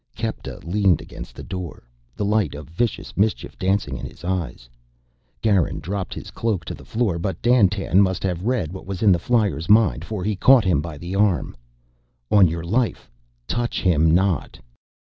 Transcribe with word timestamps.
Kepta 0.15 0.57
leaned 0.63 0.99
against 0.99 1.35
the 1.35 1.43
door, 1.43 1.83
the 2.15 2.25
light 2.25 2.55
of 2.55 2.67
vicious 2.67 3.15
mischief 3.15 3.55
dancing 3.59 3.99
in 3.99 4.05
his 4.07 4.23
eyes. 4.23 4.67
Garin 5.43 5.79
dropped 5.79 6.15
his 6.15 6.31
cloak 6.31 6.65
to 6.65 6.73
the 6.73 6.83
floor, 6.83 7.19
but 7.19 7.39
Dandtan 7.43 8.01
must 8.01 8.23
have 8.23 8.41
read 8.45 8.73
what 8.73 8.87
was 8.87 9.03
in 9.03 9.11
the 9.11 9.19
flyer's 9.19 9.69
mind, 9.69 10.03
for 10.03 10.23
he 10.23 10.35
caught 10.35 10.65
him 10.65 10.81
by 10.81 10.97
the 10.97 11.13
arm. 11.13 11.55
"On 12.31 12.47
your 12.47 12.63
life, 12.63 13.11
touch 13.47 13.83
him 13.83 14.09
not!" 14.09 14.59